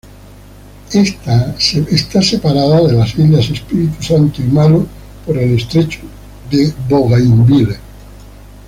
[1.91, 4.87] Está separada de las islas Espíritu Santo y Malo
[5.27, 5.99] por el estrecho
[6.49, 7.77] de Bougainville.